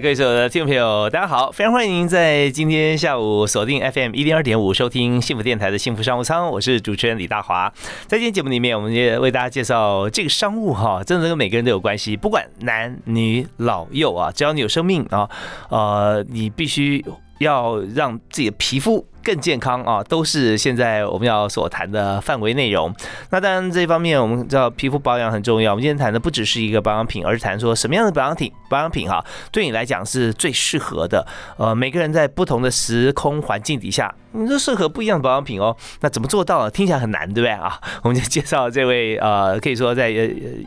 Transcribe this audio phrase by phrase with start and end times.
[0.00, 1.50] 各位所有的听众朋友，大家好！
[1.50, 6.48] 非常欢迎您在今天下午锁定 FM 一零二点五，收听幸福电台的幸福商务舱。
[6.48, 7.72] 我是主持人李大华。
[8.06, 15.28] 在今天节目里面，我们也为大家介绍这个商务哈，真的跟每个人都有关系，不管男女老幼啊，只要你有生命啊，
[15.68, 17.04] 呃，你必须
[17.40, 19.04] 要让自己的皮肤。
[19.22, 22.94] 更健康啊，都是现在我们要所谈的范围内容。
[23.30, 25.72] 那当然这一方面，我们知道皮肤保养很重要。
[25.72, 31.26] 我们今天谈的不只是一个保养品，而是谈说什么样的保养品，保养品哈，对你来讲是最适合的。
[31.56, 35.76] 呃，每个人在不同的时空环境底下，你都适合不一样的保养品哦。
[36.00, 36.68] 那怎么做到？
[36.70, 37.80] 听起来很难，对不对啊？
[38.02, 40.10] 我们就介绍这位呃，可以说在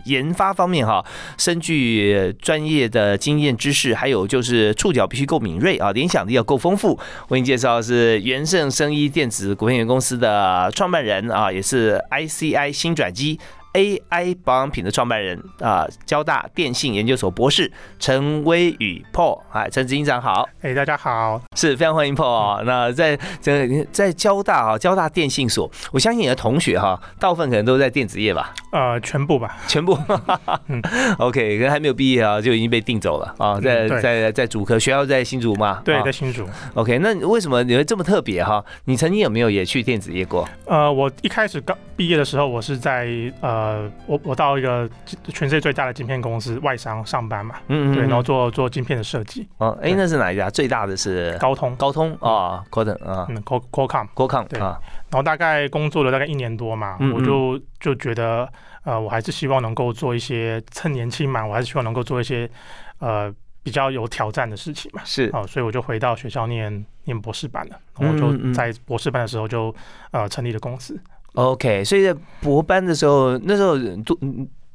[0.06, 1.03] 研发方面哈，
[1.38, 6.97] 深具专业的经验知识，还有就是触角必须够敏锐啊，联想力要够丰富。
[7.30, 13.39] 为你介绍是原神圣生医电子股份有限公司的创办人啊，也是 ICI 新转机。
[13.73, 22.61] AI 保养品的创办人啊，交大电信研究所博士陈威宇 Paul，哎，陈执行长好，哎，大家好，是非常欢迎 Paul 啊。
[22.66, 28.53] 那在在在交大啊，交大电信所，我相信你的同学哈，大部分可能都在电子业吧？
[28.73, 29.97] 呃，全部吧，全部。
[31.19, 35.81] OK，可能还没有毕业啊，就已经被定走了啊，在在在主科学校在新竹吗？
[35.85, 36.45] 对，在新竹。
[36.73, 38.63] OK，那为什么你会这么特别哈？
[38.83, 40.45] 你曾经有没有也去电子业过？
[40.66, 43.08] 呃，我一开始刚毕业的时候，我是在
[43.39, 43.61] 呃。
[43.62, 44.90] 呃，我我到一个
[45.28, 49.48] 全世界最大的晶片公司外商上班嘛，嗯嗯，对，然后做做晶片的设计。
[49.58, 50.50] 哦，哎，那是哪一家？
[50.50, 51.38] 最大的是？
[51.38, 52.12] 高通，高通？
[52.19, 54.59] 啊，Qualcomm 啊，嗯，Qualcomm，Qualcomm，对。
[54.59, 54.80] 啊。
[55.12, 58.50] 然后大概工作了大概一年多嘛，我就就觉得，
[58.84, 62.50] 呃，我还是希望能够做一些趁年轻嘛，我还是希望能够做一些
[63.00, 63.31] 呃
[63.62, 65.02] 比较有挑战的事情嘛。
[65.06, 65.30] 是。
[65.34, 69.75] 啊，所以我就回到学校念念博士班了，然后就在博士班的时候就
[70.12, 71.00] 呃成立了公司。
[71.34, 74.18] OK，所以在博班的时候，那时候读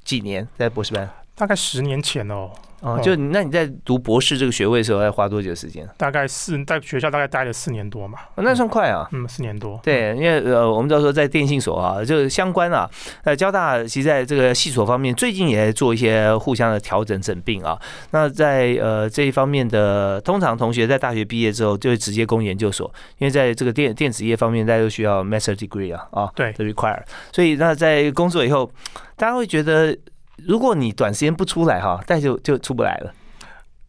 [0.04, 1.08] 几年在博士班？
[1.34, 2.50] 大概十年前哦。
[2.86, 5.86] 哦，就那你在读博士这个学位的时候，要花多久时间？
[5.96, 9.08] 大概四在学校大概待了四年多嘛，那算快啊。
[9.12, 9.80] 嗯，四年多。
[9.82, 12.88] 对，因为呃，我们都说在电信所啊，就相关啊，
[13.24, 17.76] 呃，交大其实在这个系所方面，最近也在做一些互相的调整整并啊。
[18.12, 27.02] 那在呃这一方面的，通常同学在大学毕业之后就会直接攻研究所，因为在这个电电子业方面，大家都需要 master degree 啊啊，对，require。
[27.32, 28.70] 所以那在工作以后，
[29.16, 29.96] 大家会觉得，
[30.44, 33.12] 如果你短时间不出来哈，但就就出不来了。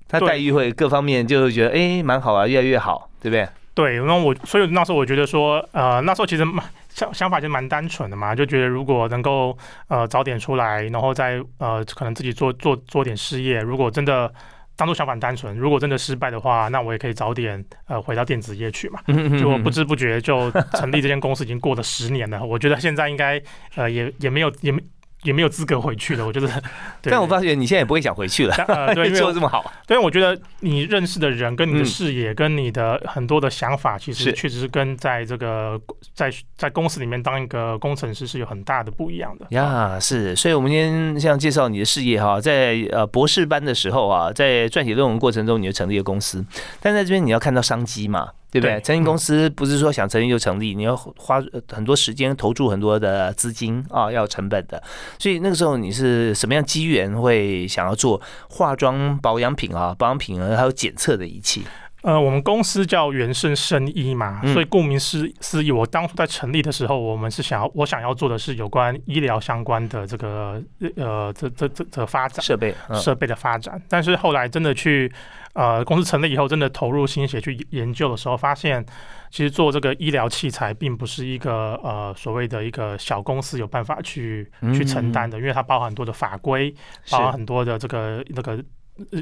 [0.07, 3.47] 他待遇会各方面就会觉得哎蛮好啊，越来越好，对不对？
[3.73, 9.55] 对，那我所以那时候我觉得说，呃，那时候其实蛮想想法就蛮单纯的嘛，就觉得如果能够
[9.89, 14.33] 呃早点出来，然后再呃可能自己做做做点事业，如果真的
[14.75, 18.99] 当初想法单纯，如果真的失败的话，那我也可以早点呃回到电子业去嘛。
[19.39, 23.39] 就不知不觉就成立这间公司已经过了十年了，我觉得现在应该
[23.75, 24.81] 呃也也没有也没。
[25.23, 26.47] 也没有资格回去了，我觉得。
[27.01, 28.55] 但我发觉你现在也不会想回去了，
[28.93, 29.71] 对，做的这么好。
[29.85, 35.79] 对，我觉得你认识的人、跟你的视野、跟你的很多的想法，其实确实是跟在这个
[36.13, 39.47] 在在公司里面当一个工程师是有很大的不一样的。
[39.51, 46.45] 呀，是，所以我们今天像介绍你的事业哈，在呃博士班的时候啊，在撰写论文过程中，你就成立了公司，
[46.81, 48.29] 但在这边你要看到商机嘛。
[48.49, 48.79] 对不对？
[48.81, 54.81] 成立公司不是说想成立就成立，你要花很多时间，投注很多的资金啊，要成本的。
[55.19, 61.63] 所以那个时候你是什么样机缘会想要做化妆保养品啊、保养品啊，还有检测的仪器？
[62.03, 70.61] 呃，我们公司叫元盛生医嘛，所以顾名思思义，我当初在成立的时候，我们是想要我想要做的是有关医疗相关的这个
[70.95, 73.81] 呃这这这这发展设备设备的发展。
[73.89, 75.11] 但是后来真的去
[75.57, 78.85] 呃公司成立以后，真的投入心血去研究的时候，发现
[79.31, 86.71] 其实做这个医疗器材并不是一个呃所谓的一个小公司有办法去去承担的，因为它包含很多的法规，
[87.09, 88.63] 包含很多的这个那个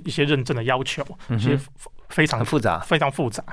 [0.04, 1.60] 一些认证的要求，其实。
[2.16, 2.80] 非常复杂。
[2.80, 3.44] 非常复杂。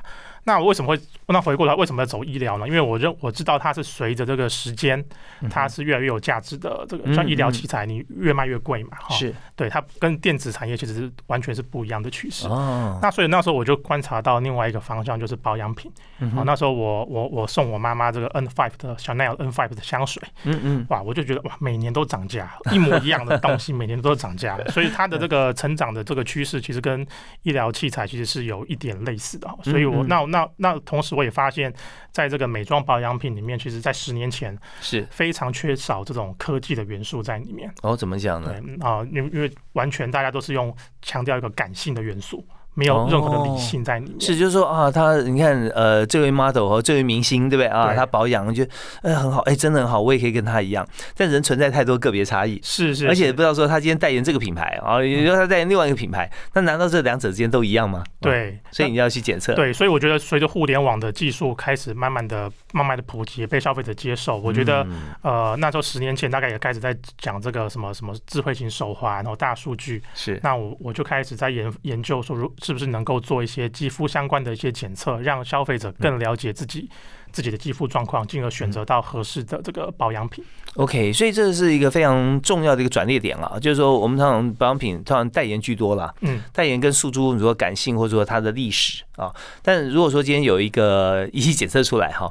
[0.45, 2.67] 那我为什么会那回过来为什么要走医疗呢？
[2.67, 4.99] 因为我认我知道它是随着这个时间，
[5.41, 6.85] 嗯它是越来越有价值的。
[6.89, 12.49] 这个像医疗器材，你越卖越贵嘛，哈，是对它跟电子产业其实是完全是不一样的趋势。
[12.49, 15.91] 哦，那所以那时候我就观察到另外一个方向，就是保养品。
[16.35, 27.07] 好、那时候我我我送我妈妈这个 N five 的 Chanel N five 的香水，嗯嗯，哇，我就觉得哇，每年都涨价，一模一样的东西每年都涨价，所以它的这个成长的这个趋势，其实跟
[27.43, 29.59] 医疗器材其实是有一点类似的哦。
[29.63, 31.73] 所以我那那那同时我也发现，
[32.11, 37.73] 在这个美妆保养品里面，其实在十年前是非常缺少这种科技的元素在里面。
[37.83, 38.87] 哦，怎么讲呢对？
[38.87, 44.15] 啊，因、为因为完全大家都是用强调一个感性的元素，没有任何的理性在里面。
[44.15, 47.89] 哦是，就是说啊，他你看，呃，这位 model 和这位明星，对不对啊？
[47.89, 48.65] 对他保养就
[49.03, 50.87] 呃很好，哎，真的很好，我也可以跟他一样。
[51.17, 57.99] 但人存在太多个别差异，是是，而且不知道说他今天代言这个品牌啊，也就是他代言另外一个品牌，那难道这两者之间都一样吗？
[57.99, 59.55] 啊，对，所以你要去检测。
[59.55, 76.89] 对，所以我觉得随着互联网的技术开始慢慢的、慢慢的普及，被消费者接受，我觉得、嗯呃，那时候十年前大概也开始在讲这个什么什么智慧型手环，然后大数据，是那我我就开始在研研究说，如是不是能够做一些肌肤相关的一些检测，让消费者更了解自己。
[77.33, 80.45] 自己的肌肤状况，进而选择到合适的这个保养品。
[80.75, 92.31] OK，所以这是一个非常重要的一个转捩点啊，就是说我们通常保养品通常代言居多啦，嗯，代言跟诉诸如果感性或者说它的历史啊，但如果说今天有一个仪器检测出来哈，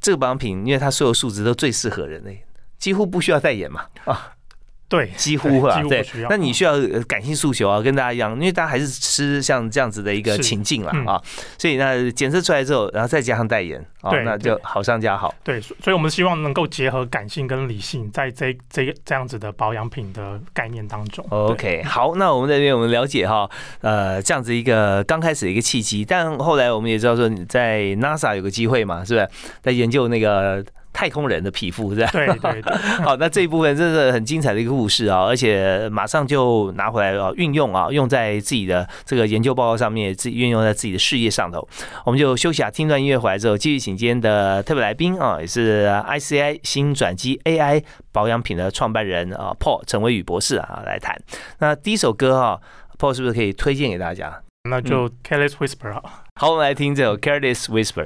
[0.00, 2.42] 这个保养品因为它所有数值都最适合人类，
[2.78, 4.32] 几乎不需要代言嘛啊，
[4.88, 6.06] 对，几乎啊对。
[6.30, 11.22] 那你需要呃感性诉求啊，跟大家一样，因为大家还是吃像这样子的一个情境了嗯啊，
[11.58, 15.34] 所以那检测出来之后，然后再加上代言啊，那就好上加好。
[15.44, 21.22] 对，所所以我们希望能够结合感性跟理性，在这这个这样子的保养品的概念当中。
[21.28, 23.48] OK，好，那我们这边我们了解哈，
[23.82, 29.28] 呃，这样子一个刚开始的一个契机，但后来我们也知道说你在 NASA 有个机会嘛，是不是
[29.60, 30.64] 在研究那个
[30.98, 32.10] 太空人的皮肤，是吧？
[32.10, 41.64] 对对对， 好，那这一部分真的很精彩的一个故事啊，而且马上就拿回来啊，运用啊，用在自己的这个研究报告上面，自己运用在自己的事业上头。
[42.04, 47.80] 我们就休息啊，听段音乐回来之后，继续请今天的特别来宾啊，也是 ICI 新转机 AI
[48.10, 51.16] 保养品的创办人啊，Paul 陈伟宇博士啊来谈。
[51.60, 52.58] 那第一首歌啊、
[52.98, 54.42] Paul 是不是可以推荐给大家？
[54.68, 56.02] 那就 Careless Whisper 啊。
[56.34, 58.04] 好，我们来听这首《Careless Whisper》。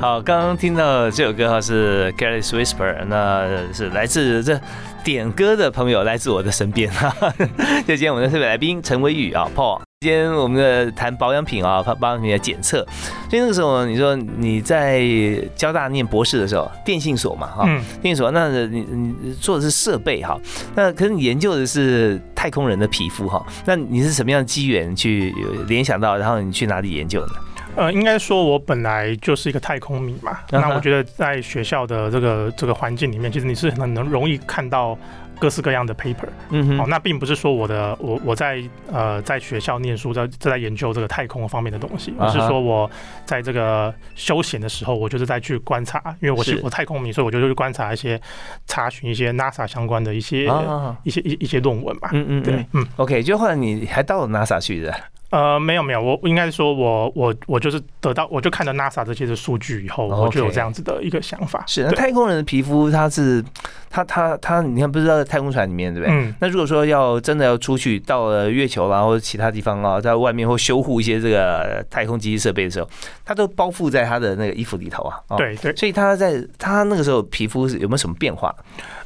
[0.00, 4.58] 好，刚刚听到这首歌哈是《Careless Whisper》，那是来自这
[5.02, 7.12] 点歌的朋友来自我的身边哈，
[7.84, 9.80] 就今天我们的特别来宾陈伟宇啊，Paul。
[10.00, 12.86] 今天我们的谈保养品啊，保保养品的检测，
[13.28, 15.04] 所以那个时候你说你在
[15.56, 20.38] 交大念博士的时候，电信所嘛哈，嗯，电信所，那你你做的是设备哈，
[20.76, 25.34] 那可是你研究的是太空人的皮肤哈，那你是什么样的机缘去
[25.66, 27.32] 联想到，然后你去哪里研究呢？
[27.78, 30.40] 呃，应该说，我本来就是一个太空迷嘛。
[30.50, 34.98] 那我觉得，在学校的这个这个环境里面，其实你是很能容易看到
[35.38, 36.26] 各式各样的 paper。
[36.26, 38.60] 哦，嗯哼，那并不是说我的我我在
[38.92, 42.90] 呃在学校念书，在在研究这个太空方面的东西，而是说我
[43.24, 48.20] 在这个休闲的时候，我就是在去观察，因为我是是我太空迷，所以我就去观察一些
[48.66, 52.08] 查询一些 NASA 相关的一些、啊，一些一一些论文嘛。
[52.12, 54.92] 嗯嗯对，嗯，，OK，就后来你还到了 NASA 去的，
[55.30, 61.62] 呃，没有没有，我应该说我我我就是得到，我就看到 NASA 这些的数据以后，哦我就有这样子的一个想法。
[61.66, 63.44] 是那太空人的皮肤，它是
[63.90, 66.16] 它它它，你看不知道在太空船里面对不对？
[66.16, 72.88] 嗯，那如果说要真的要出去到了月球啦，或者其他地方啊，在外面或修护一些这个太空机器设备的时候，
[73.24, 75.20] 它都包覆在他的那个衣服里头啊。
[75.28, 78.54] 哦，对对，所以他在他那个时候皮肤是有没有什么变化？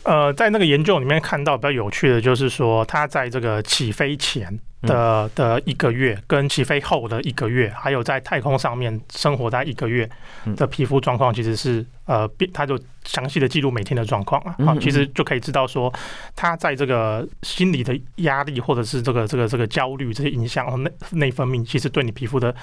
[0.05, 10.09] 呃，在那个研究里面看到比较有趣的就是说，他在这个起飞前的的一个月，跟起飞后的一个月，还有在太空上面生活在一个月
[10.57, 15.93] 的皮肤状况，其实是呃变，他就详细的记录每天的状况啊，其实就可以知道说，
[16.37, 22.55] 他在这个心理的压力或者是这个这个这个焦虑这些影响，内内分泌，其实对你皮肤的。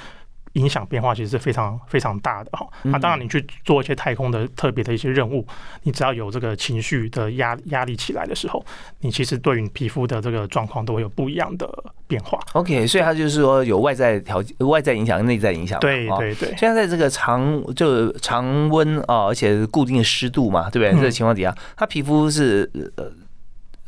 [0.53, 2.67] 影响变化其实是非常非常大的哈。
[2.83, 5.45] 那、嗯当然，你去做一些太空的特别的一些任务，
[5.83, 8.65] 你只要有这个情绪的压压力起来的时候，
[8.99, 11.67] 你其实对于你皮肤的这个状况都会有不一样的
[12.07, 12.39] 变化。
[12.53, 15.79] OK，所以它就是说有外在条件、外在影响跟内在影响。
[15.79, 20.91] 对对对，现在在这个常就常温啊，而且固定的湿度嘛，对不对？
[20.91, 23.05] 嗯这个情况底下，它皮肤是呃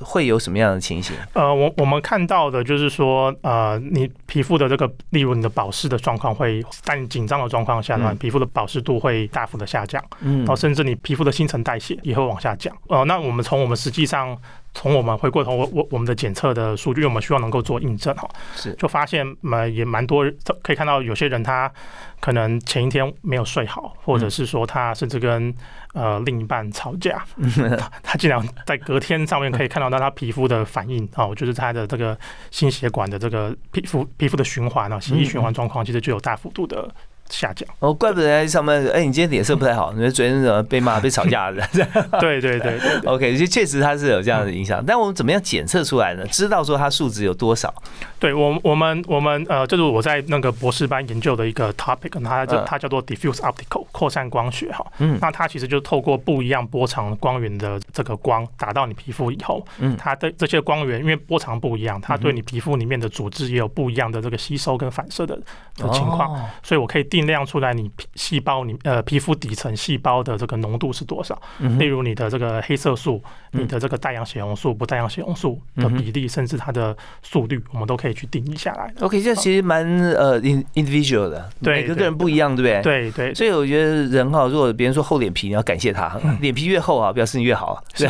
[0.04, 1.16] 会有什么样的情形？
[1.34, 12.76] 呃，我我们看到的就是说，呃，你皮肤的这个，例如你的保湿的状况会在你紧张的状况下呢，皮肤的保湿度会大幅的下降，嗯，然后甚至你皮肤的新陈代谢也会往下降。
[12.88, 14.38] 呃，那我们从我们实际上。
[14.74, 18.74] 从我们回过头，我我我们的检测的数据，我们希望能够做印证哈，是。
[18.76, 20.26] 就发现嘛也蛮多，
[20.64, 21.72] 可以看到有些人他
[22.20, 25.54] 可能前一天没有睡好，或者是说他甚至跟
[25.94, 27.24] 呃另一半吵架，
[28.02, 32.18] 他竟然在隔天上面可以看到到他皮肤的反应哦，就是他的这个
[32.50, 36.90] 心血管的这个皮肤皮肤的循环啊，血液循环状况其实就有大幅度的。
[37.32, 38.86] 下降哦，怪不得在上班。
[38.88, 41.62] 哎，你今天脸色不太好，你昨天怎么被骂、 被吵架的？
[42.20, 44.84] 对对对，OK，就确实它是有这样的影响。
[44.86, 46.26] 但我们怎么样检测出来呢？
[46.28, 47.74] 知道说它数值有多少？
[48.20, 54.86] 对我，我们我们呃，就是我在那个博士班研究的一个 topic，它叫它叫做 diffuse optical 扩散光学哈。
[55.00, 65.36] 嗯，那它其实就透过不一样波长光源的这个光打到你皮肤以后，嗯，它的这些光源因为波长不一样，它对你皮肤里面的组织也有不一样的这个吸收跟反射的
[65.78, 67.21] 的情况，所以我可以定。
[67.26, 71.40] 量出来，你皮细胞你呃皮肤底层细胞的这个浓度是多少？
[71.80, 78.94] 例如你的这个黑色素、你的这个带氧血红素、不带氧血红素的比例，甚至它的速率，我们都可以去定义下来。
[79.00, 83.10] OK，这其实蛮呃 individual 的，每个个人不一样，对不对？
[83.10, 83.34] 对对。
[83.34, 88.10] 所以我觉得人哈，如果别人说厚脸皮，你要感谢他， 脸皮越厚啊，表示你越好，是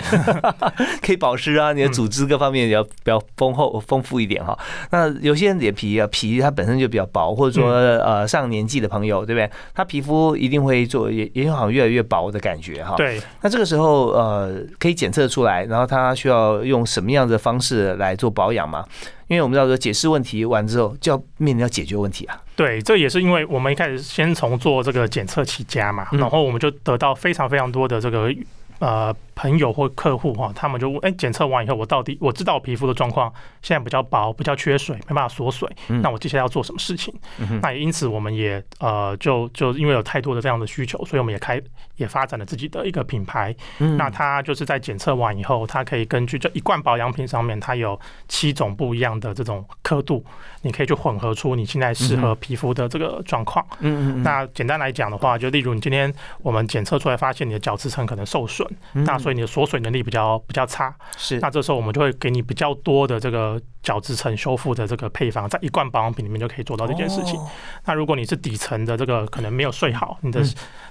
[1.01, 4.57] 可以保湿啊，你的组织各方面也要比较丰厚丰富一点哈。
[4.89, 9.00] 那有些人脸皮啊皮它本身就比较薄，或者说呃上年纪的朋友。
[9.05, 9.49] 有对不对？
[9.73, 12.95] 他皮肤一定会做，也也好像越来越薄的感觉哈。
[12.95, 13.21] 对。
[13.41, 18.85] 那这个时候呃，可以检测出来，然后他需要用什么样的方式来做保养吗？
[19.27, 22.37] 因为我们知道说解释问题完之后，就要面临要解决问题啊。
[22.55, 28.33] 对，这也是因为我们一开始先从做这个检测起家嘛，然后我们就得到非常非常多的这个。
[28.79, 33.33] 呃，朋友或客户哈，他们就问，哎，检测完以后，我到底我知道皮肤的状况
[33.63, 37.11] 现在比较薄，比较缺水，没办法锁水，那我接下来要做什么事情？
[37.59, 41.59] 那也因此，我们也呃，就就因为有太多的这样的需求，所以我们也开
[41.95, 43.55] 也发展了自己的一个品牌。
[43.97, 50.23] 那它就是在检测完以后，它可以根据这一罐保养品上面，它有七种不一样的这种刻度，
[50.61, 53.65] 你可以去混合出你现在适合皮肤的这个状况。
[53.79, 54.23] 嗯嗯。
[54.23, 58.67] 那简单来讲的话，就例如你今天我们检测出来发现你的角质层可能受损。
[58.93, 61.39] 那所以你的锁水能力比较比较差，是。
[61.39, 67.39] 那这时候我们就会给你比较多的这个角质层修复的这个配方，在一罐保养品里面就可以做到这件事情。
[67.85, 70.41] 那如果你是底层的这个可能没有睡好，你的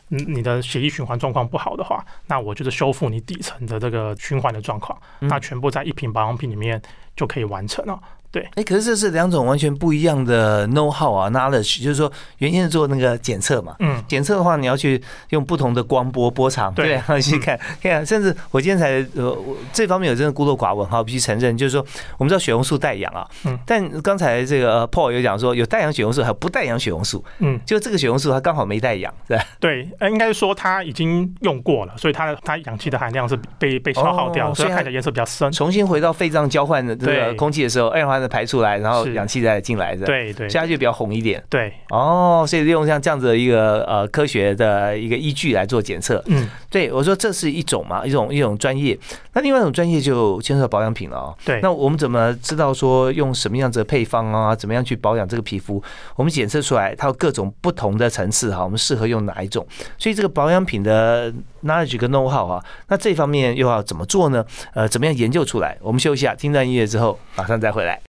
[0.09, 6.81] 你的血液循环状况不好的话，那我就是修复你底层的这个循环的状况，那全部在一瓶保养品里面
[7.17, 8.01] 就可以完成了。
[8.33, 21.85] 对，哎，可是这是两种完全不一样的 know how 啊，knowledge，就是说原先是做那个检测嘛，嗯，检测的话你要去用不同的光波波长，对，然后去看，看，甚至我今天才呃，我这方面有真的孤陋寡闻哈，必须承认，就是说
[22.19, 41.43] 我们知道血红素带氧啊，嗯，但刚才这个 Paul 有讲说有带氧血红素还有不带氧血红素，嗯，就这个血红素它刚好没带氧，对，对，应该是说它已经用过了，所以它的它氧气的含量是被被消耗掉，所以看起来颜色比较深，重新回到肺脏交换的这个空气的时候，二氧化碳排出来，然后氧气再进来的，对对，所以它就比较红一点。
[41.49, 46.23] 对，哦，所以利用像这样子的一个呃科学的一个依据来做检测。
[46.27, 48.99] 嗯，对我说这是一种嘛，一种一种专业。
[49.33, 51.37] 那另外一种专业就牵涉到保养品了哦。
[51.45, 55.83] 对，那我们怎么知道说用什么样子的配方啊，怎么样去保养这个皮肤？
[56.17, 59.67] 我们检测出来它有各种不同的层次哈，我们适合用哪一种？
[59.99, 61.33] 所以这个保养品的
[61.65, 64.45] knowledge 跟 know how 啊，那这方面又要怎么做呢？
[64.75, 65.77] 呃，怎么样研究出来？
[65.81, 68.10] 我们休息下，听段音乐之后，马上再回来。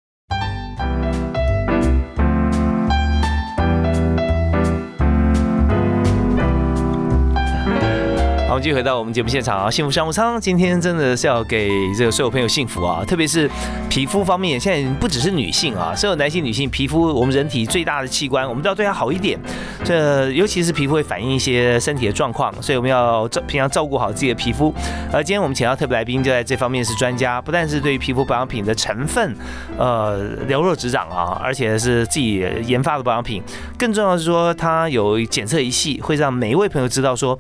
[8.58, 9.70] 们继续回到我们节目现场啊！
[9.70, 13.04] 幸福商务舱今天真的是要给这个所有朋友幸福啊！
[13.06, 13.48] 特别是
[13.88, 19.40] 皮肤方面，现在不只是女性啊，所有男性、女性皮肤，我们人体最大的器官，我们都要对它好一点。
[19.84, 24.74] 这尤其是皮肤会反映一些身体的状况，所以我们要照平常照顾好自己的皮肤。
[25.14, 29.36] 而今天我们请到特别来宾，就在这方面是专家，不但是对于皮肤保养品的成分，
[29.78, 33.44] 呃，了若指掌啊，而且是自己研发的保养品。
[33.78, 37.38] 更重要的是说，它有检测仪器，会让每一位朋友知道说。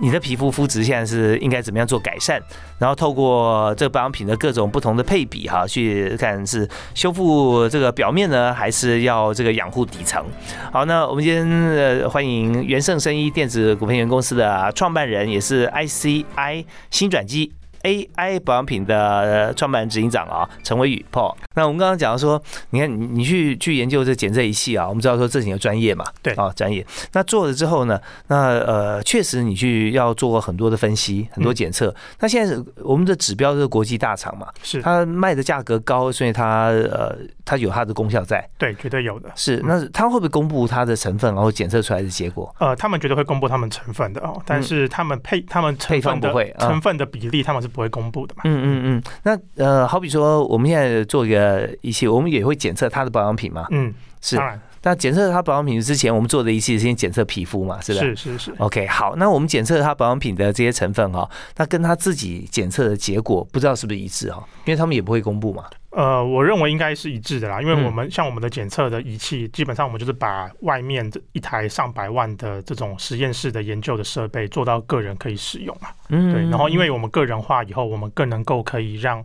[0.00, 2.40] 你的皮肤肤质现在是应该怎么样做改善？
[2.78, 10.24] 然后透过这个保养品的各种不同的配比哈，去看是修复这个表面呢，还是要这个养护底层。
[10.72, 21.34] 好，那我们今天呃欢迎元盛生医电子股份有限公司的创办人，也是 ICI 新转机 AI 保养品的创办人执行长啊，陈伟宇 Paul。
[21.54, 26.84] 那我们刚刚讲到说，你看你你去去研究这检测仪器啊，我们知道说这几个专业嘛，对啊，专业。
[27.12, 31.94] 那做了之后呢，那呃，确实你去要做很多的分析，很多检测。
[32.20, 38.46] 那现在我们的指标是国际大厂嘛，是它卖的价格高，所以它呃它有它的功效在。
[38.58, 39.30] 对，绝对有的。
[39.34, 42.54] 是，那它会不会公布它的成分，然后检测出来的结果？
[42.58, 48.42] 呃，他们绝对会公布他们成分的哦，但是他们配他们成配方分的不会啊成分的比例，他们是不会公布的嘛。
[48.44, 49.02] 嗯嗯嗯。
[49.22, 53.66] 那呃，好比说我们现在做一个仪器，我们也会检测它的保养品嘛。
[53.70, 54.46] 嗯，是当。
[54.46, 58.00] 然那检测它保养品之前，我们做的仪器是先检测皮肤嘛，是的。
[58.00, 58.54] 是是是。
[58.58, 65.64] OK，好，那我们检测它保养品的这些成分哈、那跟它自己检测的结果不知道是不是一致哈、因为他们也不会公布嘛。
[65.90, 75.88] 呃，我认为应该是一致的啦，因为嗯我们像我们的检测的仪器，基本上我们就是把外面这一台上百万的这种实验室的研究的设备做到个人可以使用嘛。
[76.08, 79.24] 嗯对，然后因为我们个人化以后，我们更能够可以让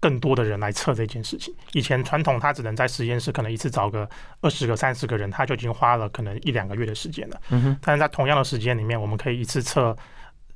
[0.00, 1.54] 更多的人来测这件事情。
[1.72, 4.08] 以前传统他只能在实验室可能一次找个
[4.40, 7.40] 二十个、三十个人，他就已经花了可能一两个月的时间了。
[7.50, 9.96] 嗯哼，但是在同样的时间里面，我们可以一次测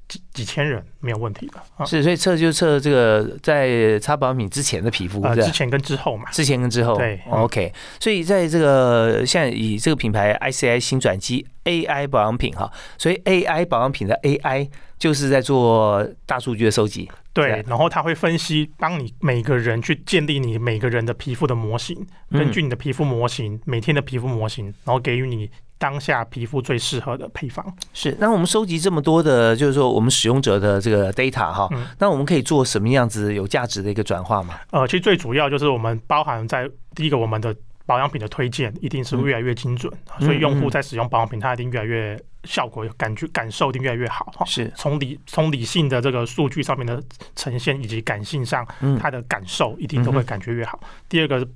[0.08, 1.84] 几几千人没有问题的啊。
[1.84, 6.30] 是，所以测就测这个在擦保养品之前的皮肤，呃，之前跟之后嘛。
[6.30, 21.96] 之前跟之后，对嗯，OK，所以在这个现在以这个品牌 ICI 新转机 AI 保养品哈，所以 AI 保养品的 AI 就是在做大数据的收集，对，然后他会分析，帮你每个人去建立你每个人的皮肤的模型，
[22.30, 27.64] 嗯根据你的皮肤模型，每天的皮肤模型，然后给予你当下皮肤最适合的配方。
[27.92, 34.58] 是，那我们收集这么多的，就是说我们使用者的这个 data 哈，嗯那我们可以做什么样子有价值的一个转化嘛？
[34.70, 37.54] 呃，其实最主要就是我们包含在第一个，我们的
[37.84, 44.32] 保养品的推荐一定是越来越精准，所以用户在使用保养品，它一定越来越效果感觉感受一定越来越好。
[44.36, 47.02] 哈是，从理从理性的这个数据上面的
[47.36, 50.80] 呈现，以及感性上嗯它的感受，一定都会感觉越好。
[51.08, 51.46] 第二个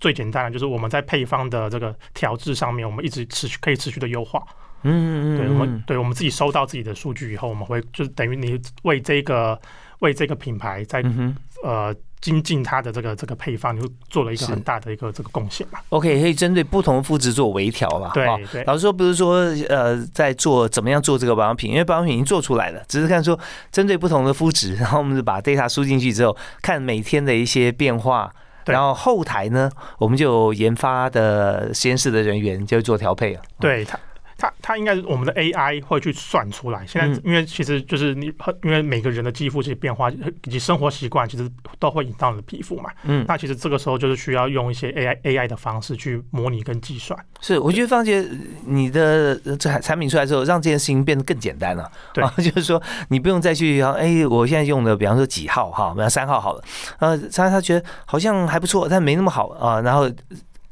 [0.00, 4.42] 最简单的就是我们在配方的这个调制上面，我们一直持续可以持续的优化。
[4.82, 9.58] 嗯嗯对我们，对我们自己收到自己的数据以后，我们会就是等于你为这个
[10.00, 11.34] 为这个品牌在嗯
[11.64, 15.78] 呃精进它的这个这个配方，你就做了一个很大的一个这个贡献嘛。
[15.88, 18.10] ，OK，可以针对不同肤质做微调嘛？
[18.14, 19.36] 对哦对老实说，不是说
[19.68, 23.38] 呃，在做怎么样做这个保养品，因为保养品已经做出来了，只是看说
[23.72, 28.36] 针对不同的肤质，然后我们就把 data 输进去之后，看每天的一些变化，对
[28.72, 33.40] 然后后台呢，我们就研发的实验室的人员就会做调配了。
[33.60, 33.98] 对它。
[34.38, 36.86] 它它应该是我们的 AI 会去算出来。
[36.86, 38.26] 现在嗯因为其实就是你，
[38.64, 42.90] 因为每个人的肌肤这些变化以及生活习惯，其实都会影响你的皮肤嘛。
[43.04, 47.18] 嗯，那其实这个时候就是需要用一些 AI AI 的方式去模拟跟计算。
[47.40, 48.24] 是，我觉得方杰
[48.64, 51.90] 你的呃这产品出来之后，让这件事情变得更简单了。
[52.12, 56.62] 对啊， 就是说你不用再去哎，我现在用的，比方说几号哈，比方三号好了，
[56.98, 60.10] 呃，他他觉得好像还不错，但没那么好啊，然后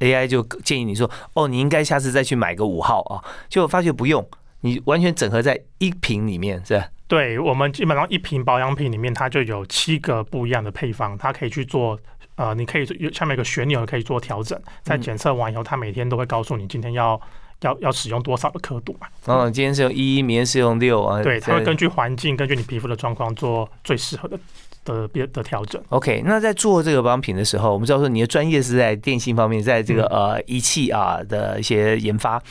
[0.05, 4.25] AI 就建议你说，哦，你应该下次再去买个五号啊，结果发觉不用，
[4.61, 6.87] 你完全整合在一瓶里面，是吧？
[7.07, 11.99] 对我们基本上一瓶保养品里面，它就有七个不一样的配方，它可以去做。
[12.37, 17.21] 呃，你可以有下面有个旋钮可以做调整，在嗯检测完以后，它每天都会告诉你今天要
[17.61, 19.07] 要要使用多少的刻度嘛。
[19.25, 24.37] 然后今天是用一，明天是用六啊，对，它会根据环境，根据你皮肤的状况做最适合的
[24.85, 25.83] 的变的调整。
[25.88, 32.42] OK，那在做这个保养品的时候，我们知道说你的专业是在电信方面，在这个呃仪器啊的一些研发。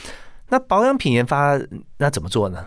[0.54, 1.58] 那保养品研发
[1.98, 2.64] 那怎么做呢？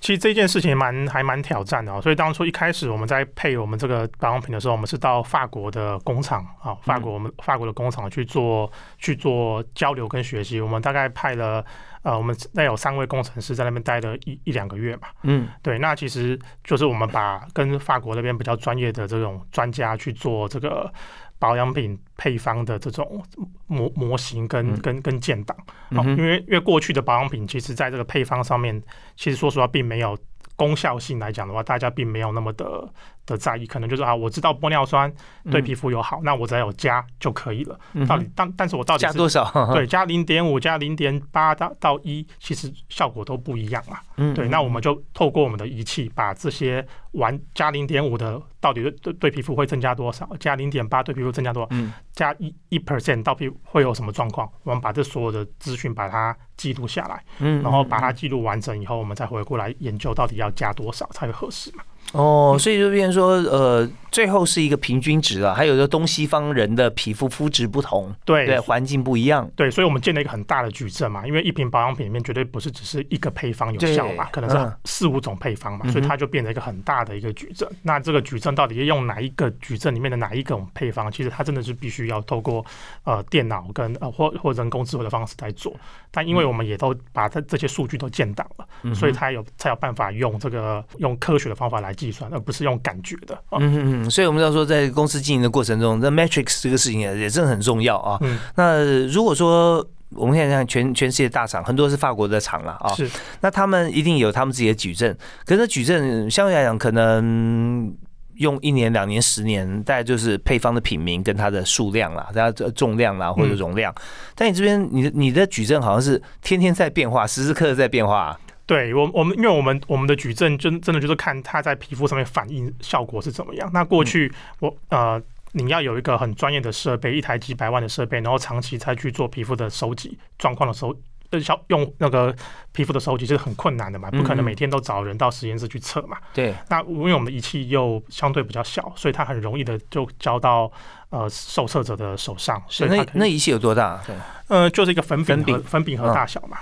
[0.00, 10.60] 其实这件事情蛮还蛮挑战的哦，所以当初一开始我们在配我们这个保养品的时候，我们是到法国的工厂啊，法国我们法国的工厂去做去做交流跟学习。
[10.60, 11.64] 我们大概派了
[12.02, 15.06] 呃，我们那有三位工程师在那边待了一一两个月嘛。
[15.22, 20.92] 嗯对，那其实就是我们把跟法国那边比较专业的这种专家去做这个
[21.38, 23.22] 保养品配方的这种
[23.66, 25.56] 模模型跟嗯跟跟建档。
[25.90, 28.82] 因为因为过去的保养品，其实在这个配方上面，
[29.16, 30.18] 其实说实话并没有
[30.56, 32.92] 功效性来讲的话，大家并没有那么的
[33.28, 35.12] 的在意，可能就是啊，我知道玻尿酸
[35.50, 37.78] 对皮肤有好，那我只要有加就可以了。
[37.92, 39.44] 嗯到底但但是我到底是加多少？
[39.74, 43.98] 对加零点五加零点八到到一，其实效果都不一样嘛。
[44.16, 61.84] 嗯对，那我们就透过我们的仪器，把这些完加零点五的到底对对对皮肤会增加多少，加零点八对皮肤增加多少，嗯加一一 percent 到皮会有什么状况，我们把这所有的资讯把它记录下来，嗯然后把它记录完整以后，我们再回过来研究到底要加多少才会合适嘛。
[62.12, 77.68] 哦，所以就变成说，呃，最后是一个平均值啊，还有说东西方人的皮肤肤质不同，对对，环境不一样，对，所以我们建了一个很大的矩阵嘛，因为一瓶保养品里面绝对不是只是一个配方有效嘛，可能是四五种配方嘛，所以它就变成一个很大的一个矩阵。
[77.82, 81.12] 那这个矩阵到底要用哪一个矩阵里面的哪一种配方？
[81.12, 82.64] 其实它真的是必须要透过
[83.04, 85.76] 呃电脑跟呃或或人工智慧的方式来做。
[86.10, 93.38] 但因为我们也都把它这些数据都建档了，所以它有才有办法用这个用科学的方法来计算，而不是用感觉的。
[93.50, 94.10] 嗯嗯嗯。
[94.10, 98.16] 所以我们要说，在公司经营的过程中，这 metrics 这个事情也也真的很重要啊。
[98.22, 98.38] 嗯。
[98.54, 102.94] 那如果说我们现在看全全世界大厂，很多是法国的厂了啊。
[102.94, 103.10] 是。
[103.40, 107.92] 那他们一定有他们自己的矩阵，可是矩阵相对来讲可能。
[108.38, 113.92] 用一年、两年、十年，大概就是配方的品名跟它的数量啦，它的重量啦或者容量。
[114.36, 118.38] 但你这边，你的你的矩阵好像是天天在变化，时时刻刻在变化。
[118.68, 123.68] 对我，我们因为我们我们的矩阵真真的就是看它在皮肤上面反应效果是怎么样。
[123.72, 125.20] 那过去我呃，
[125.52, 130.94] 你要有一个很专业的设备，一台几百万的设备，然后长期才去做皮肤的收集状况的收。
[131.30, 132.34] 呃，小用那个
[132.72, 136.16] 皮肤的收集是很困难的嘛，不可能每天都找人到实验室去测嘛。
[136.32, 136.54] 对。
[136.70, 140.72] 那因为我们的仪器又相对比较小，所以它很容易的就交到
[141.10, 142.62] 呃受测者的手上。
[142.66, 144.00] 所以那那仪器有多大？
[144.06, 144.16] 对。
[144.46, 146.56] 呃，就是一个粉饼粉饼盒大小嘛。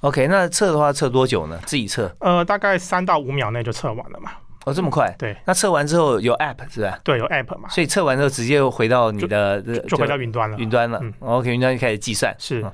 [0.00, 1.58] OK，那测的话测多久呢？
[1.66, 2.10] 自己测？
[2.20, 4.30] 呃，大概三到五秒内就测完了嘛。
[4.64, 5.14] 哦，这么快？
[5.18, 5.36] 对。
[5.44, 6.98] 那测完之后有 App 是吧？
[7.04, 7.68] 对，有 App 嘛。
[7.68, 10.56] 所以测完之后直接回到你的就回到云端了。
[10.58, 11.00] 云端了。
[11.20, 12.34] OK，云端就开始计算。
[12.38, 12.64] 是。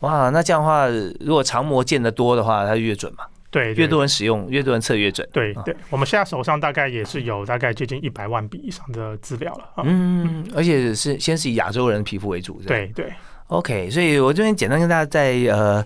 [0.00, 0.86] 哇，那这样的话，
[1.18, 3.24] 如果长模建的多的话，它越准嘛？
[3.50, 5.28] 对，越多人使用，越多人测越准。
[5.32, 9.82] 对对，我们现在手上大概也是有大概接近一百万笔以上的资料了。
[9.84, 12.62] 嗯，而且是先是以亚洲人皮肤为主。
[12.64, 13.12] 对对。
[13.48, 15.84] OK，所以我这边简单跟大家在呃。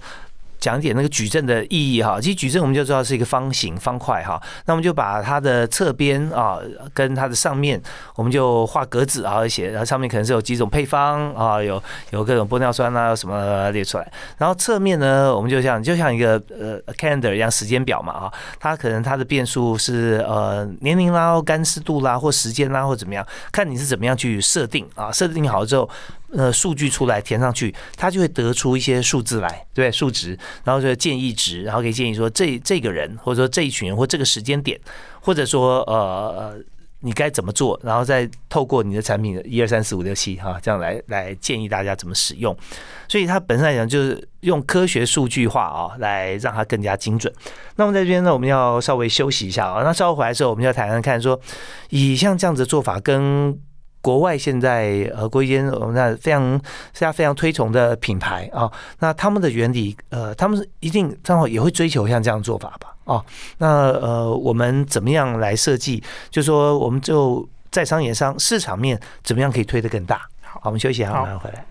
[0.65, 6.59] 讲一点那个矩阵的意义哈，其实矩阵我们就知道是一个方形方块哈，那我们就把它的侧边啊
[6.95, 7.79] 跟它的上面，
[8.17, 25.91] 我们就画格子啊，写，然后上面可能是有几种配方啊，有有各种玻尿酸啊什么列出来，然后侧面呢，我们就像就像一个呃 calendar 一样时间表嘛啊，它可能它的变数是呃年龄啦、干湿度啦或时间啦或怎么样，看你是怎么样去设定啊，设定好之后。
[26.33, 34.81] 呃，数据出来填上去，它就会得出一些数字来，对，数值，然后就建议值，然后可以建议说这这个人或者说这一群人或这个时间点，
[35.21, 36.57] 或者说呃
[37.01, 42.57] 你该怎么做，然后再透过你的产品一二三四五六七哈，这样来来建议大家怎么使用。
[43.07, 47.33] 所以它本身来讲就是用科学数据化啊，来让它更加精准。
[47.77, 51.39] 那么在这边呢，我们要稍微休息一下啊，那稍后回来之后，我们要谈谈看说，
[51.91, 53.57] 以像这样子的做法跟。
[54.05, 62.95] 国外现在呃，国一间我们那非常大家非常推崇的品牌啊，那他们的原理呃，他们一定正好也会追求像这样做法吧？
[63.05, 63.25] 哦，
[63.57, 66.03] 那呃，我们怎么样来设计？
[66.29, 70.21] 就说我们就在商言商市场面怎么样可以推得更大？
[70.43, 71.65] 好，我们休息一下，马上回来。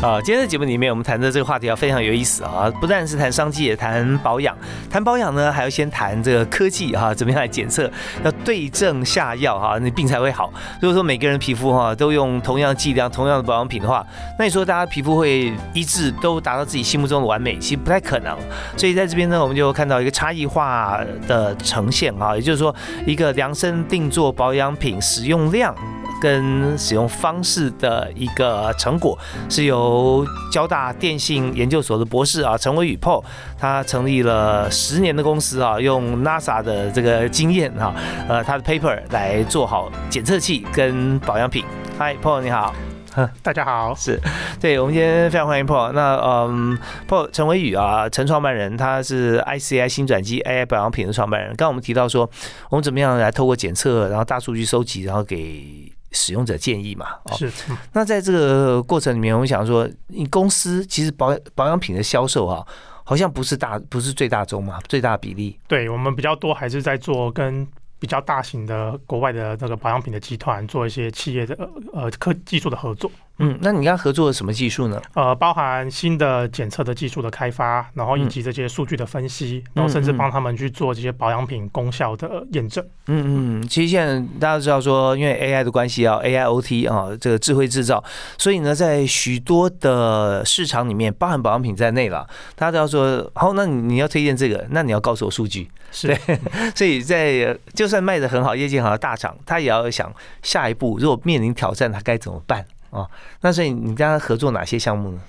[0.00, 2.70] 啊，今天的节目里面，我们谈的这个话题啊，非常有意思啊！
[2.80, 4.56] 不但是谈商机，也谈保养。
[4.88, 7.90] 谈保养呢，还要先谈这个科技哈，怎么样来检测？
[8.22, 10.52] 要对症下药哈，你病才会好。
[10.80, 14.06] 如果说每个人皮肤哈都用同样剂量、同样的保养品的话，
[14.38, 18.38] 那你说大家皮肤会一致，都达到自己心目中的完美，其实不太可能。
[18.76, 22.72] 所以在这边呢，我们就看到一个差异化的呈现啊，也就是说，
[23.04, 25.74] 一个量身定做保养品使用量。
[26.20, 33.24] 跟使用方式的一个成果，是由交大电信研究所的博士啊陈伟宇 Paul，
[33.58, 37.94] 他成立了十年的公司啊，用 NASA 的这个经验哈，
[38.28, 41.64] 呃他的 paper 来做好检测器跟保养品。
[41.98, 42.72] Hi Paul 你好，
[43.42, 44.20] 大家好，是
[44.60, 45.90] 对，我们今天非常欢迎 Paul。
[45.92, 46.78] 那嗯
[47.08, 51.48] ，Paul 陈伟宇啊，陈创办人，他是 ICI 新转机 AI 保养品的创办人。
[51.50, 52.28] 刚刚我们提到说，
[52.70, 57.06] 我们怎么样来透过检测，然后大数据收集，然后给使用者建议嘛？
[57.36, 57.50] 是。
[57.92, 62.66] 那在这个过程里面，我想说，你公司其实保保养品的销售啊，
[63.04, 65.58] 好像不是大，不是最大宗嘛，最大比例。
[65.66, 67.66] 对我们比较多还是在做跟
[67.98, 73.10] 比较大型的国外的那个保养品的集团做一些企业的呃科技术的合作。
[73.38, 75.00] 嗯，那你跟他合作什么技术呢？
[75.14, 82.84] 呃，包含新的检测的技术的开发，然后以及这些数据的分析，然后甚至帮他们去做这些保养品功效的验证。
[83.06, 88.02] 嗯嗯，其实现在大家都知道说，因为 AI 的关系啊，AIoT 啊，这个智慧制造，
[88.36, 95.68] 所以呢，在许多的市场里面，包含保养品在内了，大家都要说，好，那你你要推荐这个，那你要告诉我数据。
[95.90, 96.14] 是，
[96.74, 102.64] 所以在就算卖的很好，业绩很好的大厂，他也要想下一步，如果面临挑战，他该怎么办？
[102.90, 103.08] 哦，
[103.40, 105.20] 那所以你跟他合作哪些项目呢？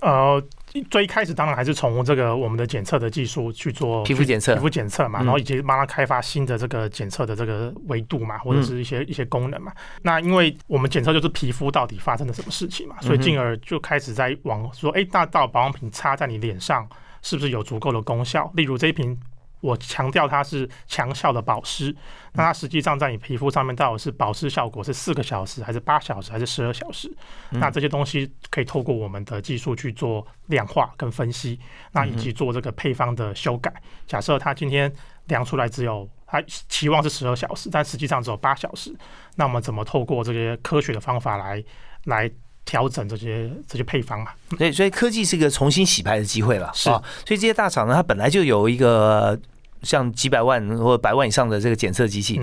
[0.00, 0.40] 呃，
[0.88, 9.72] 最一开始当然还是从这个我们的检测的技术去做皮肤检测，皮肤检测嘛，然后以及帮他开发新的这个检测的这个维度嘛，或者是一些一些功能嘛。
[10.02, 16.88] 那因为我们检测就是皮肤到底发生了什么事情嘛，所以进而就开始在往说，哎，那到保养品擦在你脸上
[17.22, 18.48] 是不是有足够的功效？
[18.54, 19.18] 例如这一瓶。
[19.60, 21.94] 我强调它是强效的保湿，
[22.32, 27.10] 那它实际上在你皮肤上面到底是保湿效果是四个小时，还是八小时，还是十二小时？
[27.50, 31.58] 那这些东西可以透过我们的技术去做量化跟分析，
[31.92, 33.72] 那以及做这个配方的修改。
[34.06, 34.92] 假设它今天
[35.26, 38.96] 量出来只有它期望是十二小时，但实际上只有八小时，
[39.36, 41.62] 那我们怎么透过这些科学的方法来
[42.04, 42.30] 来？
[42.68, 46.72] 调整这些这些配方嘛，所以所以科技是一个重新洗牌的机会了啊。
[46.74, 49.38] 所以这些大厂呢，它本来就有一个
[49.82, 52.38] 像几百万或百万以上的这个检测机器，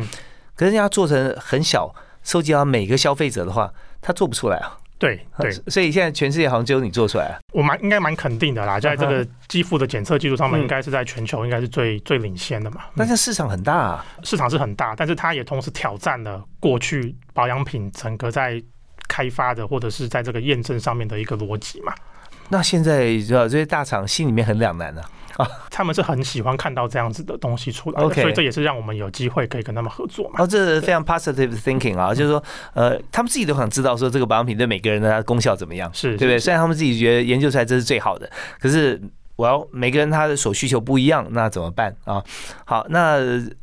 [0.55, 4.75] 可是人家做成很小，收集到每个消费者的话，它做不出来啊。
[4.97, 7.37] 对对，所以现在全世界好像只有你做出来啊。
[7.53, 12.81] 我蛮应该蛮肯定的啦，在这个肌肤的检测技术上面，应该是在全球应该是最最领先的嘛。
[12.95, 18.59] 但是市场很大啊，市场是很大，但是它也同时挑战了过去保养品整个在。
[19.07, 21.93] 开发的或者是在这个验证上面的一个逻辑嘛？
[22.49, 25.01] 那现在知道这些大厂心里面很两难呢
[25.37, 30.35] 啊， 他们是很喜欢看到这样子的东西出来，OK，所以这也是让我们有机会可以跟他们合作嘛。
[30.43, 36.39] 哦，这是非常 positive thinking 啊，就是说，呃，他们自己都想知道说这个保养品对每个人的功效怎么样，是对不对？
[36.39, 39.01] 虽然他们自己觉得研究出来这是最好的，可是。
[39.35, 42.23] 我要每个人他的所需求不一样，那怎么办啊？
[42.65, 43.17] 好，那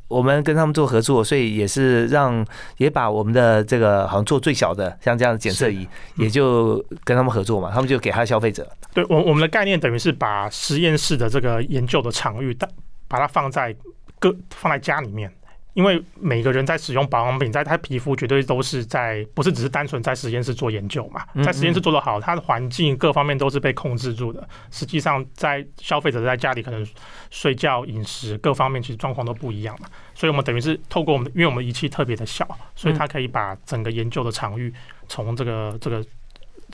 [0.09, 2.45] 我们跟他们做合作，所以也是让
[2.77, 8.71] 也把我们的这个好像做最小的像这样的检测仪，也就跟他们合作嘛，他们就给他消费者。
[8.93, 12.69] 对我我们的概念等于是把实验室的这个研究的场域，但
[13.09, 13.75] 把它放在
[14.19, 15.33] 各放在家里面。
[15.75, 24.47] 因为每个人在使用保养品，在他皮肤绝对都是在，不是只是单纯在实验室做研究嘛，在实验室做得好，它的环境各方面都是被控制住的。
[24.71, 26.87] 实际上，在消费者在家里可能
[27.31, 34.73] 睡觉、饮食各方面其实状况都不一样嘛，所以我们等于是透过我们，因为我们仪器特别的小，所以它可以把整个研究的场域
[35.09, 36.05] 从这个这个。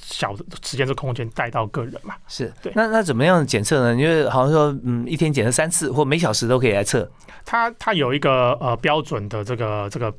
[0.03, 2.15] 小的时间、这空间带到个人嘛？
[2.27, 2.73] 是对。
[2.75, 4.01] 那那怎么样检测呢？
[4.01, 7.11] 因为好像说，嗯，一天检测三次，或每小时都可以来测。
[7.45, 10.13] 它它有一个呃标准的这个这个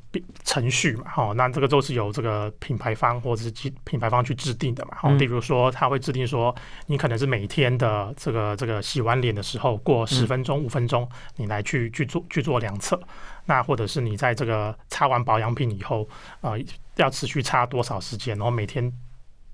[0.44, 1.32] 程序嘛，哈。
[1.36, 3.52] 那这个都是由这个品牌方或者是
[3.84, 4.96] 品牌方去制定的嘛。
[4.96, 6.54] 哈，比如说他会制定说，
[6.88, 13.00] 你可能是每天的这个这个洗完脸的时候，过十分钟、五分钟，你来去去做去做两测。
[13.46, 16.08] 那或者是你在这个擦完保养品以后，
[16.42, 16.60] 呃，
[16.96, 18.92] 要持续擦多少时间，然后每天。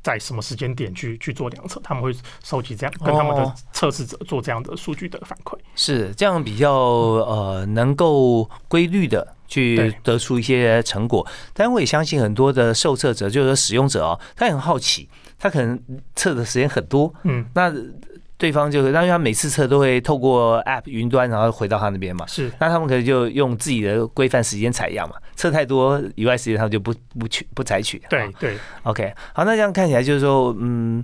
[0.05, 1.81] 在什么时间点去去做量测？
[1.83, 11.25] 他们会收集这样跟他们的测试者做这样的数据的反馈，是这样比较呃能够规律的去得出一些成果。
[11.53, 15.81] 但我也相信很多的受测者，就是使用者哦，他也很好奇，他可能
[16.15, 17.73] 测的时间很多，嗯，那。
[18.37, 22.25] 对方就是，因为他每次测都会透过 App 云端，然后回到他那边嘛。
[22.27, 25.15] 是，那他们可能就用自己的规范时间采样嘛。
[25.35, 28.01] 测太多以外时间，他们就不不去不采取。
[28.09, 31.03] 对对，OK，好，那这样看起来就是说，嗯，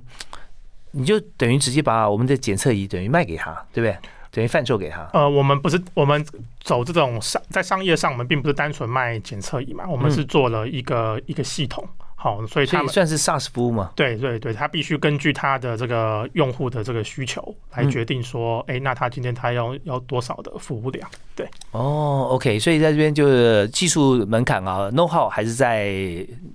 [0.92, 3.98] 你就等于直接把我们的检测仪等于卖给他，对不对？
[4.30, 5.10] 等于贩售给他。
[5.14, 6.26] 呃，我们不是我们
[6.62, 11.86] 走这种商在商业上，我们并不是单纯卖检测仪嘛，我们是做了一个一个系统。
[12.22, 13.90] 好，所以它算是 SaaS 服务嘛？
[13.96, 21.10] 对对对，他必须根据他的这个用户的这个需求来决定说，哎，那他今天他要要多少的服务量？
[21.36, 25.88] 对，哦，OK，所以在这边就是技术门槛啊，know how 还是在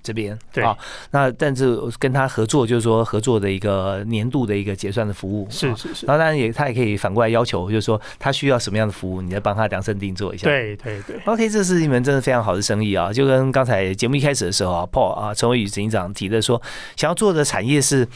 [0.01, 0.77] 这边，对啊。
[1.11, 6.05] 那但是跟他合作，就是说合作的一个年度的一个结算的服务，是是是。
[6.05, 10.45] 然后当然也他也可以反过来要求，就是说他需要什么样的服务，你再帮他量身定做一下。
[10.47, 13.11] 对对对，OK，这是一门真的非常好的生意啊！
[13.11, 15.56] 就跟刚才节目一开始的时候啊，Paul 啊，成为。
[15.57, 16.61] 宇执行长提的说，
[16.95, 18.07] 想要做的产业是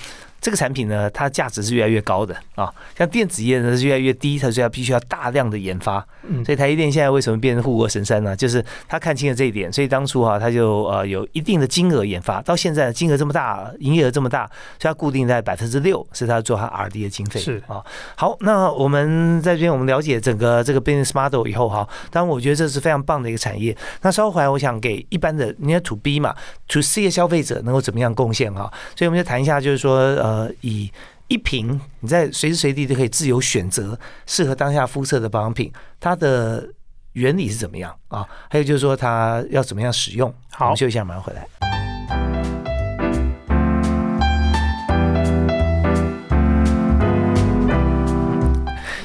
[0.41, 2.73] 这个产品呢，它价值是越来越高的啊。
[2.97, 6.05] 像电子业呢是越来越低，它就要必须要大量的研发。
[6.27, 8.35] 嗯所以台积电现在为什么变成护国神山呢？
[8.35, 14.45] 就是他看清了这一点，所以当初哈、他就呃有一定的金额研发，到现在金额这么大，营业额这么大，
[14.79, 17.39] 所以它固定在百分之六是他做他 R&D 的经费。
[17.39, 17.83] 是啊。
[18.15, 23.75] 好，那我们在这边我们了解整个这个 business model 以后哈，当然我觉得这是非常棒的一个产业。
[24.01, 26.33] 那稍后回来，我想给一般的，你要 to B 嘛
[26.67, 28.71] ，to C 的消费者能够怎么样贡献哈？
[28.95, 30.30] 所以我们就谈一下，就是说呃
[30.61, 30.91] 以。
[31.27, 36.67] 一瓶你在随时随地都可以自由选择适合当下肤色的保养品，它的
[37.13, 38.27] 原理是怎么样啊？
[38.49, 40.27] 还有就是说它要怎么样使用？
[40.27, 41.47] 我好们休息一下，马上回来。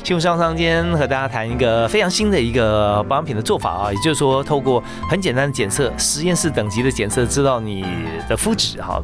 [0.07, 7.85] 幸福商商今天和大家谈一个非常新的一个保养品的做法啊，也就是说，透过很简单的检测，实验室等级的检测，知道你
[8.29, 9.03] 的肤质哈，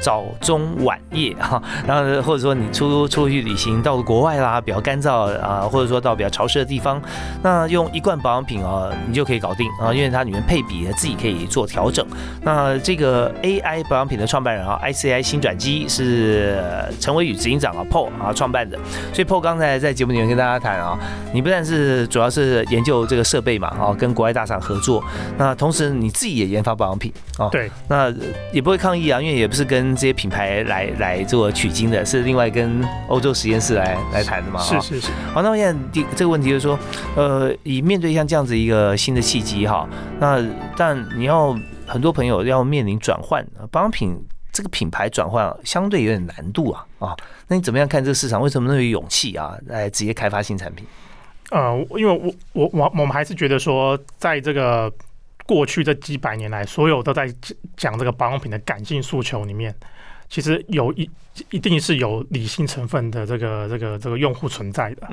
[0.00, 7.02] 早中晚夜哈，然后或者说你出出去旅行到了国外啦，比较干燥啊，或者说到比较潮湿的地方，
[7.42, 12.06] 那用一罐保养品啊，你就可以搞定啊，因为它里面配比自己可以做调整。
[12.42, 16.62] 那这个 AI 保养品的创办人啊，ICI 新转机是
[17.00, 18.78] 陈伟宇执行长啊 Paul 啊创办的，
[19.12, 20.98] 所以 Paul 刚才在节目里面跟大家谈啊，
[21.32, 25.02] 你不但是主要是研究这个设备嘛，哦，跟国外大厂合作，
[25.36, 28.12] 那同时你自己也研发保养品哦，对，那
[28.52, 36.78] 也不会抗议啊，因为也不是跟这些品牌来来做取经的，是另外跟欧洲实验室来来谈的嘛，是是是，好，那我现在第这个问题就是说，
[37.16, 39.88] 呃，以面对像这样子一个新的契机哈，
[40.20, 40.42] 那
[40.76, 44.16] 但你要很多朋友要面临转换呃保养品
[44.54, 47.16] 这个品牌转换啊，相对有点难度啊啊，
[47.48, 48.40] 那你怎么样看这个市场？
[48.40, 50.86] 为什么那么有勇气啊，来直接开发新产品？
[51.50, 54.90] 呃，因为我我我我们还是觉得说，在这个
[55.44, 59.74] 过去这几百年来，所有都在讲讲这个保养品的感性诉求里面，
[60.28, 61.10] 其实有一
[61.50, 65.06] 一定是有理性成分的这个这个这个用户存在的。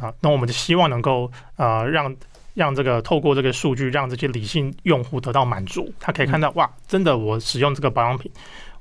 [0.00, 2.14] 啊，那我们就希望能够呃让
[2.54, 8.28] 让这个透过这个数据，让这些理性用户得到满足，他可以看到、哇，真的我使用这个保养品。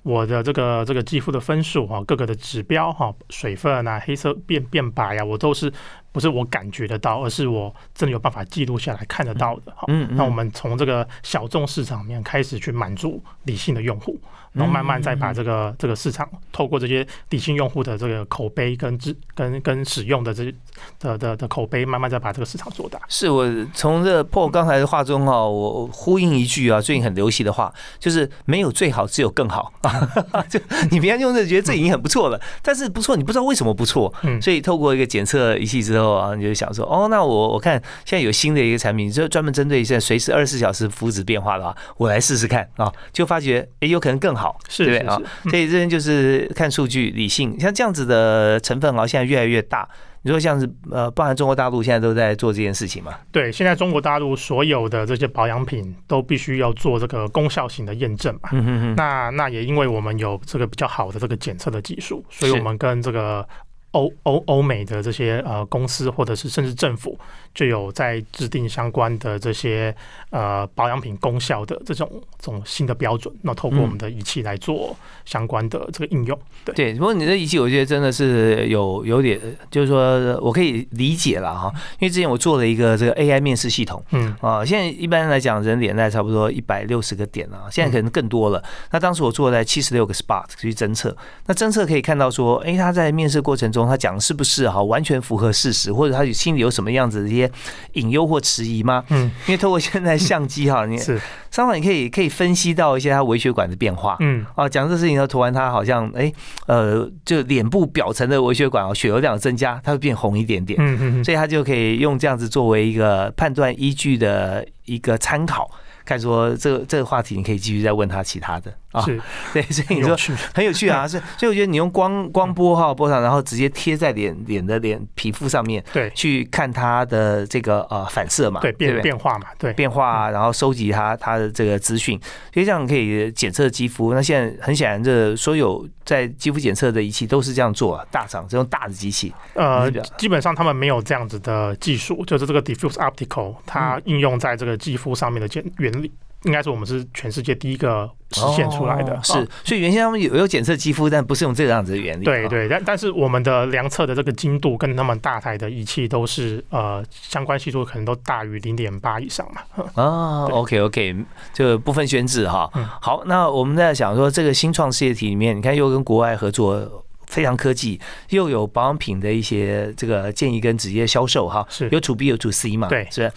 [0.04, 5.72] 我的这个这个肌肤的分数哈，各个的指标哈，水分啊、黑色变变白啊，我都是
[6.12, 9.86] 不是我感觉得到，而是我真的有办法记录下来看得到的好。
[9.88, 14.20] 嗯嗯那我们从这个小众市场里面开始去满足理性的用户，
[14.54, 20.54] 然后慢慢再把这个这个市场透过这些理性用户的这个口碑跟知跟跟使用的这些
[21.00, 23.00] 的的的口碑，慢慢再把这个市场做大。
[23.08, 30.10] 是我从这 Paul 刚才的话中哈，我呼应一句啊，最近很流行的话，就是没有最好，只有更好啊。
[30.50, 45.22] 就你平常用这觉得这已经很不错了，但是不错，你不知道为什么不错，嗯所以透过一个检测仪器之后啊，你就想说，哦，那我我看现在有新的一个产品，就专门针对现在随时二十四小时肤质变化的话，我来试试看啊，就发觉哎，有可能更好，是对不对啊？
[45.50, 49.88] 所以这边就是看数据理性，像这样子的成分啊，现在越来越大。
[50.22, 53.14] 你说像是呃，包含中国大陆现在都在做这件事情嘛？
[53.32, 58.50] 对，现在中国大陆所有的这些保养品都必须要做这个功效型的验证嘛。
[58.98, 63.48] 那那也因为我们有这个比较好的这个检测的技术，所以我们跟这个
[63.92, 67.18] 欧欧欧美的这些呃公司或者是甚至政府
[67.56, 69.94] 就有在制定相关的这些
[70.30, 76.40] 呃保养品功效的这种这种新的标准，那透过我们的仪器来做相关的这个应用。
[76.64, 79.40] 对，对，不过你的仪器，我觉得真的是有有点，
[79.72, 88.64] 就是说我可以理解了哈，因为之前我做了一个这个 AI 面试系统嗯啊，现在一般来讲人脸在差不多一百六十个点啊，现在可能更多了。
[88.92, 91.16] 那当时我做在七十六个 spot 去侦测，
[91.48, 97.50] 那侦测可以看到说，哎，他在面试过程中他讲的是不是哈完全符合事实，或者他心里有什么样子的一些
[97.94, 99.04] 隐忧或迟疑吗？
[99.10, 101.20] 嗯，因为透过现在相机哈，你 是，
[101.52, 104.18] 商场你可以可以分析到一些他微血管的变化。
[104.20, 106.32] 嗯啊，讲这事情的涂完，他好像哎，
[106.68, 115.70] 呃，就脸部表层的微血管啊，血流量增加，它会变红一点点，嗯嗯嗯，所以他就可以用这样子作为一个判断依据的一个参考，
[116.06, 119.22] 看说这个这个话题你可以继续再问他其他的啊，是，
[119.54, 120.18] 对，所以你说，
[120.54, 126.10] 很有趣啊，是所以我觉得你用光光波哈波长，然后直接贴在脸脸的脸皮肤上面对。
[126.16, 129.00] 去看它的这个呃反射嘛，对变？
[129.02, 132.20] 变化嘛，对，变化啊，然后收集它它的这个资讯，
[132.54, 134.14] 所以这样可以检测肌肤。
[134.14, 146.12] 那现在很显然，这所有在肌肤检测的仪器都是这样做啊，大厂这种大的机器，呃，基本上他们没有这样子的技术，就是这个 diffuse optical，它应用在这个肌肤上面的原原理，
[146.44, 149.14] 应该是我们是全世界第一个实现出来的。
[149.14, 152.24] 哦是啊，所以原先他们有有检测肌肤，但不是用这个样子的原理。
[152.24, 159.62] 啊，对对，但但是我们的量测的这个精度跟他们大台的仪器都是呃相关系数可能都大于零点八以上嘛。
[159.96, 161.16] 啊，OK OK，
[161.54, 162.86] 就不分宣制哈嗯。
[163.02, 167.06] 好，那我们在想说，这个新创事业体里面，你看又跟国外合作。
[167.30, 167.98] 非常科技，
[168.32, 173.32] 又有保养品的一些这个建议跟直接销售哈，是有 to B 有 to C 嘛，对是。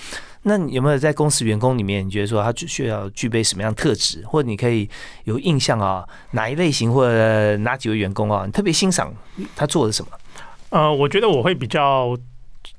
[0.44, 4.88] 那你有没有在公司员工里面，你觉得说他需要具备什么样特质，或者你可以
[5.22, 9.14] 有印象啊，哪一类型或者哪几位员工啊，你特别欣赏
[9.54, 10.10] 他做的什么？
[10.70, 12.18] 呃，我觉得我会比较，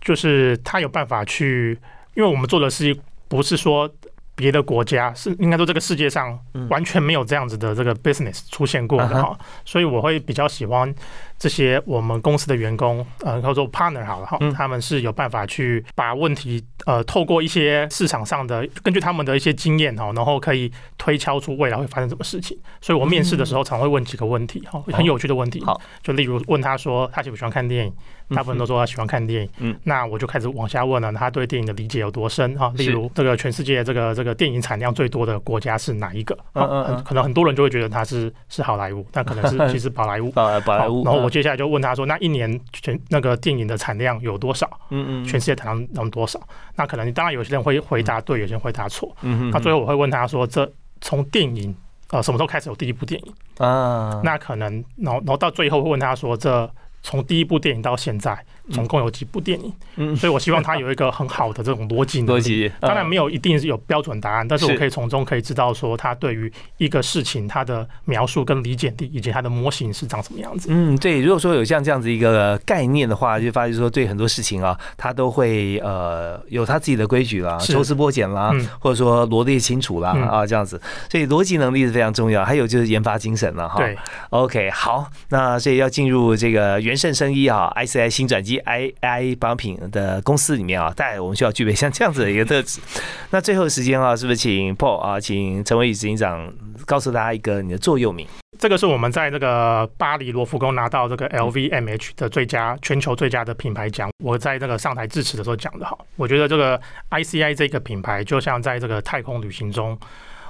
[0.01, 1.79] 就是他有办法去，
[2.15, 2.93] 因为我们做的是
[3.29, 3.89] 不是说
[4.35, 6.37] 别的国家，是应该说这个世界上
[6.69, 10.93] 完全没有这样子的这个 business 出现过的哈，所以我会比较喜欢
[11.37, 16.63] 这些我们公司的员工，呃，叫做 partner 好了哈，他们是有办法去把问题。
[16.85, 22.57] 呃，透过一些市场上的，根据他们的一些经验哈，然后可以推敲出未来会发生什么事情。
[22.81, 25.63] 所以我面试的时候常会问几个问题哈，很有趣的问题。
[25.63, 27.93] 好，就例如问他说他喜不喜欢看电影，
[28.33, 29.49] 大部分都说他喜欢看电影。
[29.57, 32.71] 嗯，那我就开始往下问了，他对电影的理解有多深哈？
[32.75, 36.37] 例如这个全世界这个这个电影产量最多的国家是哪一个？
[36.53, 40.31] 嗯嗯可能很多人就会觉得他是是好莱坞，但可能是 其实宝莱坞。
[40.31, 41.03] 宝宝莱坞。
[41.03, 44.69] 然后我接下来就问他说，那一年全那个电影的产量有多少？
[44.89, 45.25] 嗯嗯。
[45.25, 46.39] 全世界产量能多少？
[46.75, 49.15] 那可能你当然有些人会回答对，有些人回答错。
[49.21, 50.69] 嗯那最后我会问他说：“这
[51.01, 51.75] 从电影
[52.09, 56.69] 呃什么时候开始有第一部电影啊？”那可能，然后然后到最后会问他说：“这
[57.03, 62.71] 从第一部电影到现在。”总共有几部电影，嗯，所以我希望他有一个很好的这种逻辑逻辑。
[62.79, 70.69] 当然没有一定是有标准答案，但是我可以从中可以知道说他对于一个事情他的描述跟理解力以及他的模型是长什么样子。
[70.71, 71.19] 嗯，对。
[71.19, 80.81] 如果说有像这样子一个概念的话，就发现说对很多事情啊，他都会呃有他自己的规矩啦，抽丝剥茧啦，或者说罗列清楚啦啊这样子。
[81.09, 83.79] 所以逻辑能力是非常重要，还有就是研发精神了哈。
[83.79, 83.97] 对。
[84.29, 88.52] OK，好，那所以要进入这个元盛生医啊，ICI 新转机。
[88.59, 92.79] I I 保养品的公司里面啊，大概我们需要具备像这样子的一个特质。
[93.31, 96.53] 那最后时间啊，是不是请 Paul 啊，请陈伟宇执行长
[96.85, 98.27] 告诉大家一个你的座右铭？
[98.59, 104.09] 这个是我们在这个巴黎罗浮宫拿到这个 LVMH 的最佳全球最佳的品牌奖。
[104.23, 106.79] 我在这个上台致辞的时候讲的哈，我觉得这个
[107.09, 109.97] ICI 这个品牌就像在这个太空旅行中。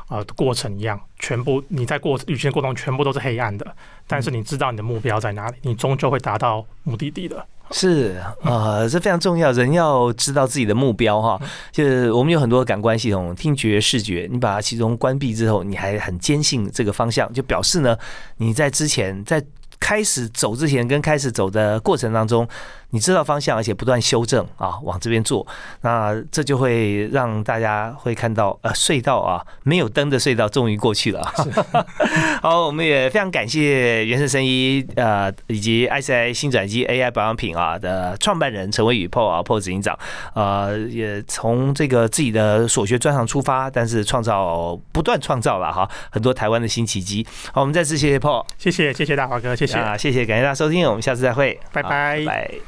[0.10, 3.66] 呃，过程一样，全部你在过旅行过程中全部都是黑暗的，
[4.06, 7.43] 但是你知道你的目标在哪里，你终究会达到目的地的。
[7.72, 11.41] 是啊，这非常重要，人要知道自己的目标哈。
[11.72, 17.97] 就是我们有很多感官系统，听觉、视觉，你把它其中关闭之后，你还很坚信这个方向，就表示呢，
[18.38, 19.43] 你在之前在
[19.80, 22.47] 开始走之前跟开始走的过程当中。
[22.93, 25.45] 你知道方向，而且不断修正啊，往这边做，
[25.81, 31.33] 那这就会让大家会看到，呃，隧道啊，没有灯的隧道终于过去了。
[32.39, 39.97] 好，我们也非常感谢原生生医呃以及 ICI 新转机 AI 保养品啊的创办人陈伟宇 Paul 啊 Paul 执行长，
[40.35, 47.25] 呃，也从这个自己的所学专长出发，但是创造不断创造了哈很多台湾的新奇迹。
[47.51, 52.63] 好，我们再次谢谢 Paul，谢谢谢谢大华哥，谢谢啊，谢谢感谢大家收听，我们下次再会，拜拜拜。